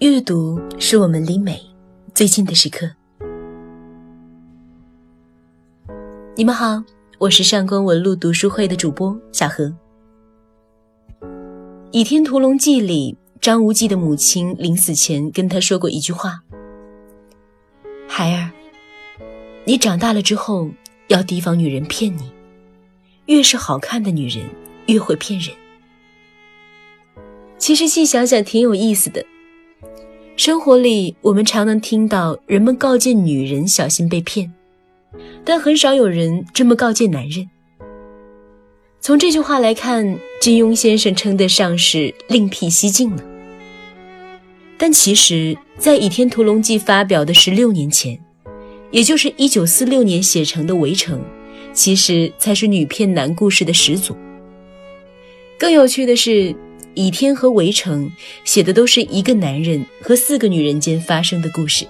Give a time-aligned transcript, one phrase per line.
[0.00, 1.58] 阅读是我们离美
[2.14, 2.86] 最近的时刻。
[6.34, 6.84] 你们好，
[7.16, 9.64] 我是上官文露读书会的主播小何。
[11.92, 16.42] 《倚天屠龙记》里，张无忌的母亲临死前跟他说过一句话
[18.06, 18.50] ：“孩儿，
[19.64, 20.68] 你长大了之后
[21.08, 22.30] 要提防女人骗你，
[23.24, 24.44] 越是好看的女人
[24.88, 25.56] 越会骗人。”
[27.56, 29.24] 其实细想想，挺有意思的。
[30.36, 34.52] 生活里，我们常能听到人们告诫女人小心被骗，
[35.42, 37.48] 但很少有人这么告诫男人。
[39.00, 43.24] 从这句话来看，金庸先生称得上是另辟蹊径了。
[44.76, 48.20] 但其实，在《倚天屠龙记》发表的十六年前，
[48.90, 51.18] 也就是一九四六年写成的《围城》，
[51.72, 54.14] 其实才是女骗男故事的始祖。
[55.58, 56.54] 更有趣的是。
[56.96, 58.10] 倚天和围城
[58.42, 61.86] 写的都是一个男人和四个女人间发生的故事，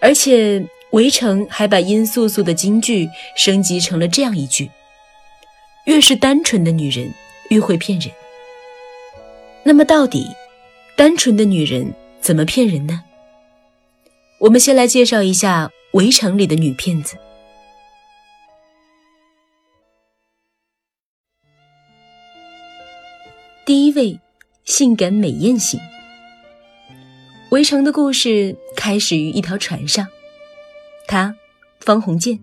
[0.00, 4.70] 而且围城还把殷素素的金句升级成了这样一句：
[5.86, 7.12] 越是单纯的女人
[7.50, 8.08] 越会骗人。
[9.64, 10.24] 那么到底，
[10.96, 13.02] 单纯的女人怎么骗人呢？
[14.38, 17.16] 我们先来介绍一下围城里的女骗子。
[24.64, 25.78] 性感美艳型。
[27.50, 30.06] 围城的故事开始于一条船上，
[31.06, 31.34] 她，
[31.80, 32.40] 方鸿渐，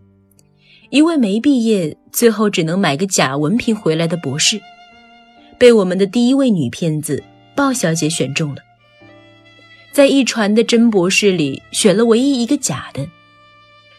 [0.90, 4.62] 一位没毕业，最后只能买个假文凭回来的博士，
[5.58, 7.24] 被我们的第一位女骗子
[7.56, 8.62] 鲍小姐选中了。
[9.92, 13.10] 在一船的真博士里，选了唯一一个假的。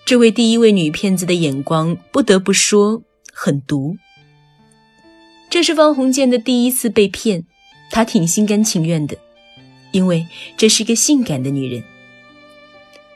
[0.06, 3.96] 这位第一位女骗子的眼光，不得不说很毒。
[5.50, 7.44] 这是方鸿渐的第一次被骗，
[7.92, 9.14] 他挺心甘情愿的，
[9.92, 10.26] 因为
[10.56, 11.84] 这是个性感的女人。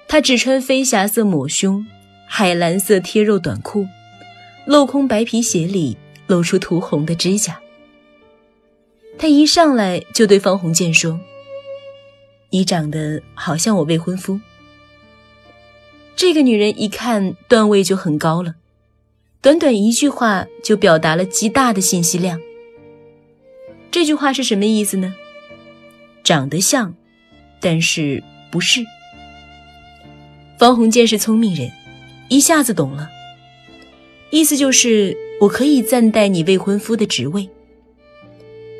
[0.06, 1.84] 她只穿飞霞色抹胸、
[2.28, 3.86] 海蓝色贴肉短裤，
[4.69, 7.59] 镂空白皮鞋里露出涂红的指甲。
[9.19, 11.19] 她一上来就对方鸿渐说
[12.50, 14.38] ：“你长得好像我未婚夫。”
[16.15, 18.54] 这个女人一看段位就很高了。
[19.41, 22.38] 短短一句话就表达了极大的信息量。
[23.91, 25.14] 这句话是什么意思呢？
[26.22, 26.94] 长得像，
[27.60, 28.84] 但是不是。
[30.58, 31.70] 方鸿渐是聪明人，
[32.28, 33.08] 一下子懂了。
[34.30, 37.48] 意思就是我可以暂代你未婚夫的职位。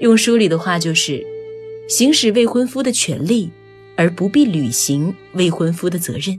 [0.01, 1.25] 用书里的话就是，
[1.89, 3.51] 行使未婚夫的权利，
[3.97, 6.39] 而不必履行未婚夫的责任。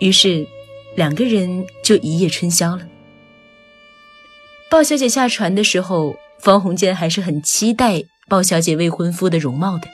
[0.00, 0.46] 于是，
[0.94, 2.86] 两个人就一夜春宵了。
[4.68, 9.88] 鲍小姐下船的时候，方鸿渐还是很期待鲍小姐未婚夫的容貌的。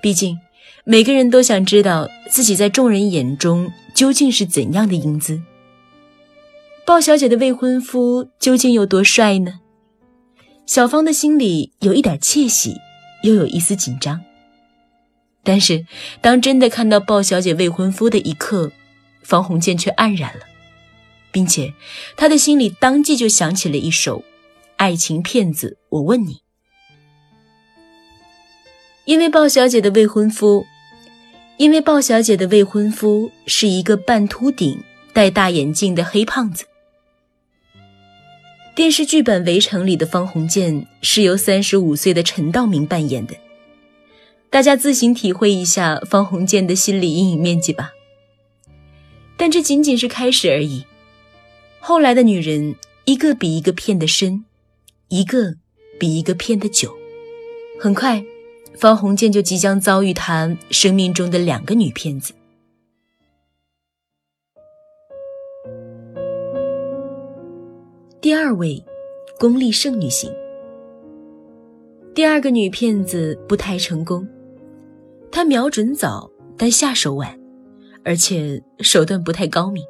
[0.00, 0.38] 毕竟，
[0.84, 5.40] 每个人都想知道自己在众人眼中究竟是怎样的英姿。
[6.84, 9.60] 鲍小姐的未婚夫究竟有多帅呢？
[10.66, 12.76] 小芳的心里有一点窃喜，
[13.22, 14.20] 又有一丝紧张。
[15.44, 15.86] 但是，
[16.20, 18.72] 当真的看到鲍小姐未婚夫的一刻，
[19.22, 20.40] 方鸿渐却黯然了。
[21.30, 21.72] 并且，
[22.16, 24.18] 他的心里当即就想起了一首
[24.82, 25.78] 《爱情骗子》。
[25.90, 26.42] 我问你，
[29.04, 30.66] 因为鲍小姐的未婚夫，
[31.56, 34.82] 因为鲍小姐的未婚夫是一个半秃顶、
[35.12, 36.64] 戴大眼镜的黑胖子。
[38.74, 43.36] 电视剧版《围城》里的方鸿渐是由三十五岁的陈道明扮演的，
[44.50, 47.92] 大家自行体会一下方鸿渐的心理阴影面积吧。
[49.36, 50.84] 但这仅仅是开始而已。
[51.78, 54.44] 后来的女人，一个比一个骗得深，
[55.12, 55.54] 一个
[56.00, 56.90] 比一个骗得久。
[57.78, 58.24] 很快，
[58.78, 62.32] 方鸿渐就即将遭遇他生命中的两个女骗子。
[68.22, 68.82] 第二位，
[69.38, 70.32] 功利剩女型。
[72.14, 74.26] 第二个女骗子不太成功，
[75.30, 77.38] 她瞄准早，但下手晚，
[78.02, 79.84] 而且手段不太高明。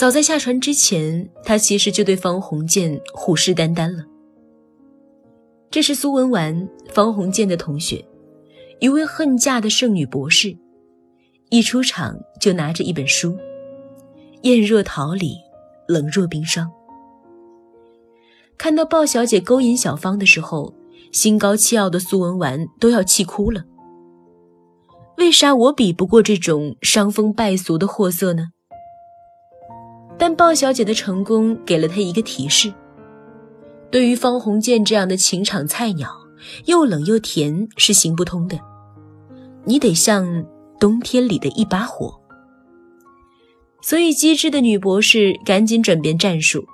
[0.00, 4.02] 早在下船之前，他其实就对方鸿渐虎视眈眈了。
[5.70, 8.02] 这是苏文纨，方鸿渐的同学，
[8.78, 10.56] 一位恨嫁的剩女博士，
[11.50, 13.36] 一出场就拿着一本书，
[14.40, 15.34] 艳若桃李，
[15.86, 16.66] 冷若冰霜。
[18.56, 20.72] 看到鲍小姐勾引小芳的时候，
[21.12, 23.64] 心高气傲的苏文纨都要气哭了。
[25.18, 28.46] 为啥我比不过这种伤风败俗的货色呢？
[30.20, 32.70] 但鲍小姐的成功给了她一个提示：
[33.90, 36.14] 对于方鸿渐这样的情场菜鸟，
[36.66, 38.60] 又冷又甜是行不通的，
[39.64, 40.44] 你得像
[40.78, 42.20] 冬天里的一把火。
[43.80, 46.66] 所以，机智的女博士赶紧转变战术，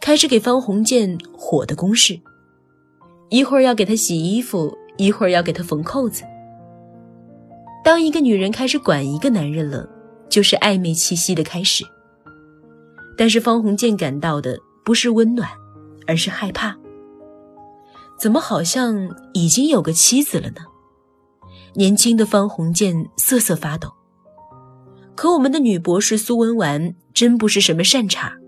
[0.00, 2.18] 开始给方鸿渐火的攻势。
[3.28, 6.24] 一会儿要给他洗衣服，一会儿要给他缝扣子。
[7.84, 9.88] 当一个女人开始管一个男人了，
[10.28, 11.84] 就是暧昧气息的开始。
[13.20, 15.46] 但是方鸿渐感到的不是温暖，
[16.06, 16.74] 而是害怕。
[18.18, 20.62] 怎么好像已经有个妻子了呢？
[21.74, 23.92] 年轻的方鸿渐瑟瑟发抖。
[25.14, 28.38] 可我们的女博士苏文纨真不是什么善茬。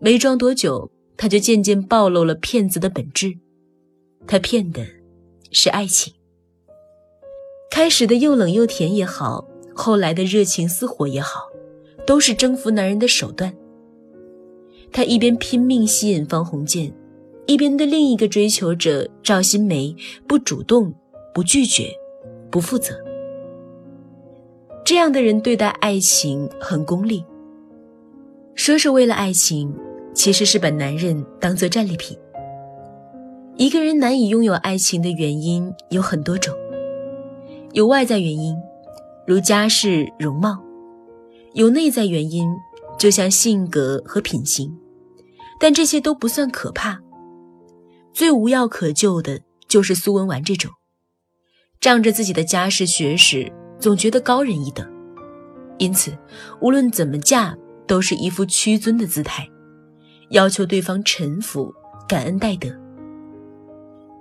[0.00, 3.36] 没装多久，她就渐渐暴露了骗子的本质。
[4.26, 4.82] 她骗的
[5.50, 6.14] 是爱情。
[7.70, 11.42] 开始的又冷又甜也好，后来的热情似火也好，
[12.06, 13.52] 都是征服男人的手段。
[14.92, 16.92] 她一边拼命吸引方鸿渐，
[17.46, 19.94] 一边对另一个追求者赵新梅
[20.26, 20.92] 不主动、
[21.34, 21.90] 不拒绝、
[22.50, 22.94] 不负责。
[24.84, 27.24] 这样的人对待爱情很功利，
[28.54, 29.72] 说是为了爱情，
[30.12, 32.18] 其实是把男人当做战利品。
[33.56, 36.54] 一个人难以拥有爱情的原因有很多种，
[37.72, 38.56] 有外在原因，
[39.26, 40.58] 如家世、容貌；
[41.54, 42.48] 有内在原因，
[42.98, 44.74] 就像性格和品行。
[45.58, 46.98] 但这些都不算可怕，
[48.12, 50.70] 最无药可救的就是苏文纨这种，
[51.80, 53.52] 仗着自己的家世学识。
[53.78, 54.88] 总觉得高人一等，
[55.78, 56.16] 因此
[56.60, 59.48] 无论怎么嫁，都是一副屈尊的姿态，
[60.30, 61.74] 要求对方臣服、
[62.08, 62.68] 感恩戴德。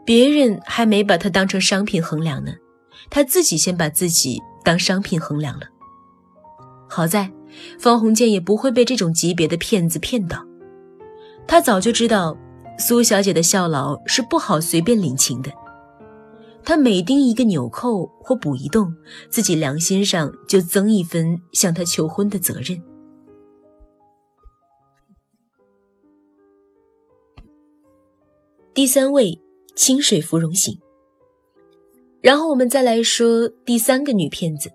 [0.03, 2.51] 别人还没把他当成商品衡量呢，
[3.11, 5.67] 他自己先把自己当商品衡量了。
[6.93, 7.31] 好在
[7.79, 10.45] 方鸿渐也不会被这种级别的骗子骗到，
[11.47, 12.37] 他早就知道
[12.77, 15.49] 苏小姐的效劳是不好随便领情的。
[16.65, 18.93] 他每钉一个纽扣或补一洞，
[19.29, 22.79] 自己良心上就增一分向她求婚的责任。
[28.73, 29.39] 第三位，
[29.75, 30.77] 清水芙蓉型。
[32.21, 34.69] 然后我们再来说第三个女骗子，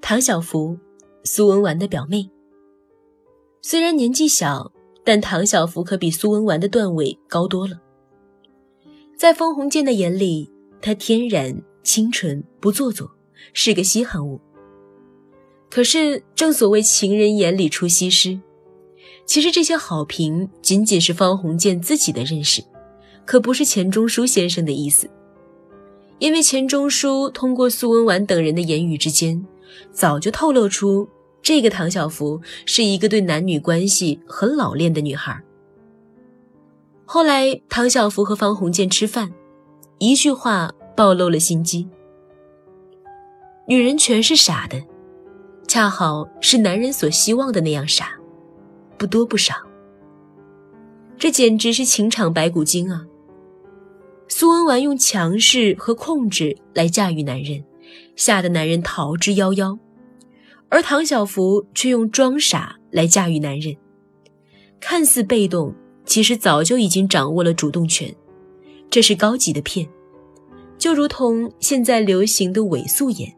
[0.00, 0.78] 唐小芙，
[1.26, 2.30] 苏文纨的表妹。
[3.60, 4.72] 虽然年纪小，
[5.04, 7.78] 但唐小福可比苏文纨的段位高多了。
[9.18, 10.50] 在方鸿渐的眼里。
[10.78, 13.10] 她天然清纯不做作，
[13.52, 14.38] 是个稀罕物。
[15.68, 18.38] 可是正所谓情人眼里出西施，
[19.24, 22.62] 其实这些好评仅仅是方鸿渐自己的认识，
[23.24, 25.10] 可不是钱钟书先生的意思。
[26.20, 29.44] 因为钱钟书通过苏文纨等人的言语之间，
[29.90, 31.08] 早就透露出
[31.46, 35.40] 这个唐小福是一个对男女关系很老练的女孩。
[37.04, 39.32] 后来唐小福和方鸿渐吃饭。
[39.98, 41.88] 一句话暴露了心机。
[43.68, 44.82] 女人全是傻的，
[45.68, 48.10] 恰好是男人所希望的那样傻，
[48.98, 49.54] 不多不少。
[51.16, 53.06] 这简直是情场白骨精啊！
[54.26, 57.62] 苏文纨用强势和控制来驾驭男人，
[58.16, 59.78] 吓得男人逃之夭夭；
[60.68, 63.76] 而唐小福却用装傻来驾驭男人，
[64.80, 65.74] 看似被动，
[66.04, 68.14] 其实早就已经掌握了主动权。
[68.90, 69.88] 这是高级的骗，
[70.78, 73.32] 就如同现在流行的伪素颜，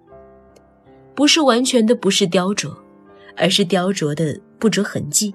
[1.15, 2.75] 不是完全的不是雕琢，
[3.37, 5.35] 而是雕琢的不着痕迹。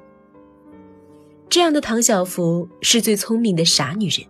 [1.50, 4.26] 这样的唐小福是最聪明的傻女人。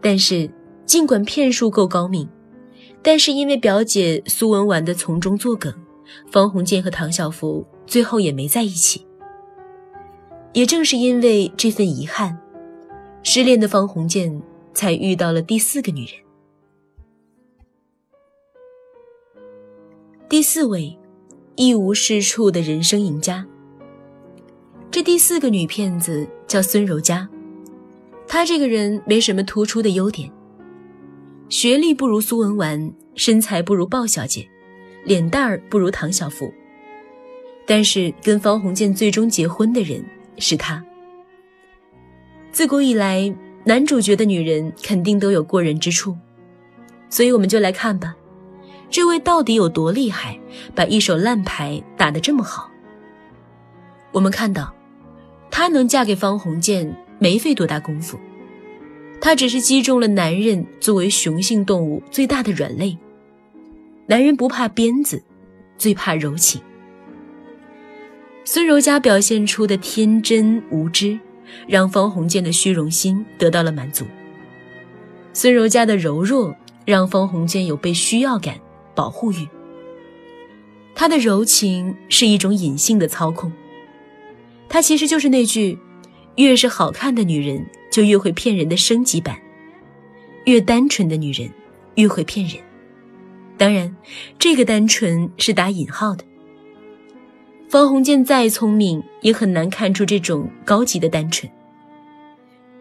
[0.00, 0.48] 但是，
[0.84, 2.28] 尽管骗术够高明，
[3.02, 5.74] 但是因为表姐苏文纨的从中作梗，
[6.30, 9.06] 方鸿渐和唐小福最后也没在一起。
[10.52, 12.38] 也正是因为这份遗憾。
[13.22, 16.14] 失恋的方鸿渐才遇到了第四个女人。
[20.28, 20.96] 第四位，
[21.56, 23.46] 一无是处的人生赢家。
[24.90, 27.28] 这第四个女骗子叫孙柔嘉，
[28.26, 30.30] 她这个人没什么突出的优点，
[31.48, 34.48] 学历不如苏文纨，身材不如鲍小姐，
[35.04, 36.52] 脸蛋儿不如唐小福，
[37.66, 40.04] 但是跟方鸿渐最终结婚的人
[40.38, 40.84] 是她。
[42.52, 43.32] 自古以来，
[43.64, 46.16] 男主角的女人肯定都有过人之处，
[47.08, 48.16] 所以我们就来看吧，
[48.90, 50.38] 这位到底有多厉害，
[50.74, 52.70] 把一手烂牌打得这么好。
[54.12, 54.74] 我们看到，
[55.50, 58.18] 她能嫁给方鸿渐没费多大功夫，
[59.20, 62.96] 她只是击中了男人作为雄性动物最大的软肋。
[64.10, 65.22] 男人不怕鞭子，
[65.76, 66.60] 最怕柔情。
[68.42, 71.18] 孙柔嘉表现出的天真无知。
[71.66, 74.04] 让方鸿渐的虚荣心得到了满足，
[75.32, 78.60] 孙柔嘉的柔弱让方鸿渐有被需要感、
[78.94, 79.48] 保护欲。
[80.94, 83.50] 他的柔情是一种隐性的操控，
[84.68, 85.78] 他其实就是那句
[86.36, 89.38] “越是好看的女人就越会骗人”的升级版
[90.44, 91.50] ，“越单纯的女人
[91.94, 92.62] 越会骗人”。
[93.58, 93.94] 当然，
[94.38, 96.24] 这个单纯是打引号的。
[97.68, 101.50] 方鸿渐再聪明，也很难看出这种高级的单纯。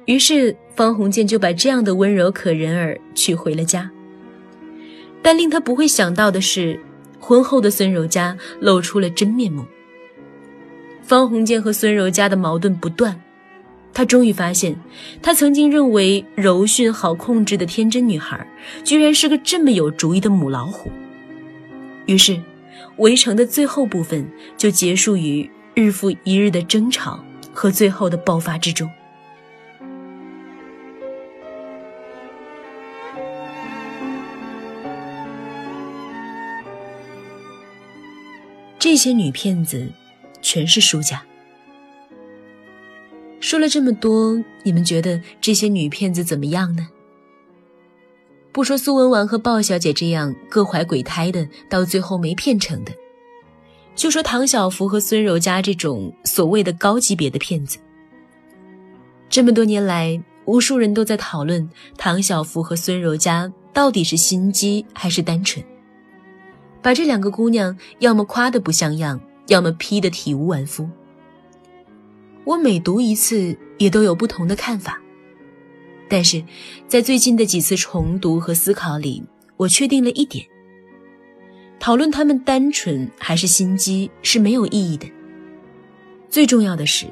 [0.06, 3.90] 于是，方鸿渐就把这样的温柔可人儿娶回了家。
[5.22, 6.80] 但令他不会想到的是，
[7.20, 9.66] 婚后的孙柔嘉露出了真面目。
[11.02, 13.20] 方鸿渐和孙柔嘉的矛盾不断，
[13.98, 14.76] 他终于发现，
[15.24, 18.46] 他曾经认为柔顺好控制的天真女孩，
[18.84, 20.92] 居然是个这么有主意的母老虎。
[22.06, 22.40] 于是，
[22.98, 24.24] 围城的最后部分
[24.56, 27.20] 就结束于日复一日的争吵
[27.52, 28.88] 和最后的爆发之中。
[38.78, 39.92] 这些女骗子，
[40.40, 41.24] 全是输家。
[43.48, 46.86] 说了这么多，你们觉得这些女骗子怎么样呢？
[48.52, 52.92] 不说苏文纨和鲍小姐这样各怀鬼胎的，到最后没骗成的，
[53.96, 57.78] 就说唐小福和孙柔嘉这种所谓的高级别的骗子。
[59.30, 65.66] 这么多年来，无数人都在讨论唐小福和孙柔嘉到底是心机还是单纯。
[66.82, 70.86] 把这两个姑娘要么夸得不像样，要么批得体无完肤。
[72.48, 74.98] 我每读一次，也都有不同的看法。
[76.08, 76.42] 但是，
[76.88, 79.22] 在最近的几次重读和思考里，
[79.58, 80.48] 我确定了一点：
[81.78, 85.06] 讨论他们单纯还是心机是没有意义的。
[86.30, 87.08] 最重要的是，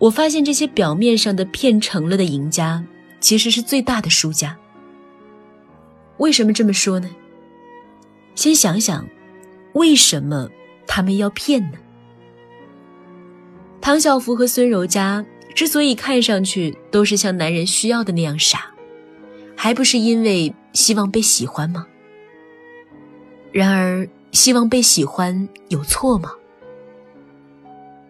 [0.00, 2.84] 我发现这些表面上的骗成了的赢家，
[3.20, 4.58] 其实是最大的输家。
[6.16, 7.08] 为什么这么说呢？
[8.34, 9.08] 先想想，
[9.74, 10.50] 为什么
[10.84, 11.78] 他们要骗呢？
[13.80, 18.66] 唐小福和孙柔嘉之所以看上去都是像男人需要的那样傻，
[19.56, 21.86] 还不是因为希望被喜欢吗？
[23.50, 26.32] 然而，希望被喜欢有错吗？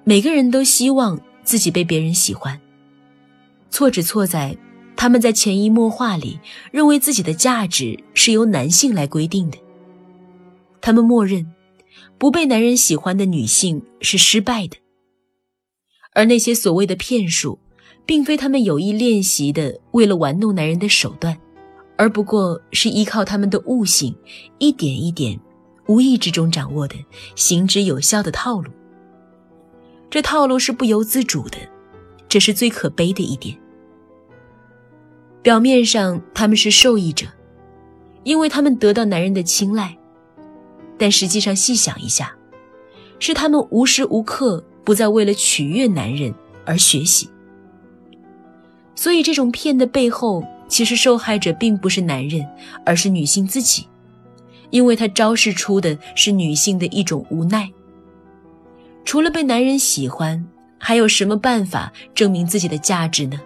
[0.04, 2.60] 每个人都希望自己被别人喜欢，
[3.70, 4.56] 错只错在
[4.96, 6.40] 他们在潜移默化里
[6.72, 9.56] 认为自己的价值是由男性来规定的。
[10.80, 11.46] 他们默认，
[12.18, 14.76] 不被男人喜欢的女性是失败的，
[16.15, 17.59] 而那些所谓的骗术，
[18.05, 21.38] 并非他们有意练习的为了玩弄男人的手段，
[21.97, 24.15] 而不过是依靠他们的悟性，
[24.59, 25.38] 一点一点，
[25.87, 26.97] 无意之中掌握的
[27.37, 28.71] 行之有效的套路。
[30.11, 31.59] 这套路是不由自主的，
[32.29, 33.57] 这是最可悲的一点。
[35.43, 37.27] 表面上他们是受益者，
[38.25, 39.97] 因为他们得到男人的青睐。
[40.97, 42.37] 但实际上，细想一下，
[43.19, 47.28] 是他们无时无刻不再为了取悦男人而学习。
[48.95, 52.49] 所以，这种骗的背后，其实受害者并不是男人，
[52.87, 53.87] 而是女性自己，
[54.71, 57.71] 因为她昭示出的是女性的一种无奈。
[59.04, 60.42] 除了被男人喜欢，
[60.78, 63.38] 还有什么办法证明自己的价值呢？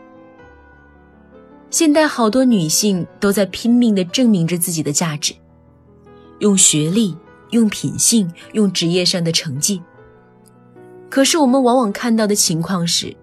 [1.71, 5.35] 现代好多女性都在拼命地证明着自己的价值，
[6.39, 7.17] 用学历。
[7.51, 9.83] 用品性，用职业上的成绩。
[11.13, 13.15] 可是我们往往看到的情况是，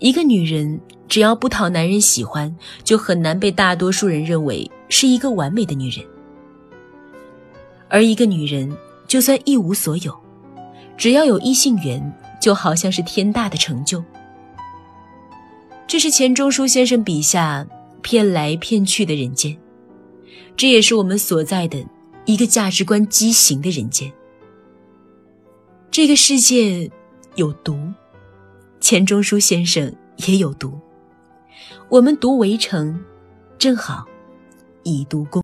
[0.00, 6.04] 一个女人只要不讨男人喜欢，就很难被大多数人认为是一个完美的女人。
[7.88, 8.70] 而一个女人
[9.08, 10.14] 就算一无所有，
[10.94, 14.04] 只要有异性缘，就好像是天大的成就。
[15.86, 17.66] 这是钱钟书先生笔下
[18.02, 19.56] 骗来骗去的人间，
[20.54, 21.82] 这也是我们所在的。
[22.26, 24.12] 一个价值观畸形的人间，
[25.94, 26.90] 这个世界
[27.36, 27.78] 有毒，
[28.80, 29.94] 钱钟书先生
[30.26, 30.76] 也有毒。
[31.88, 32.92] 我们读《围城》，
[33.58, 34.04] 正好
[34.82, 35.32] 以毒攻。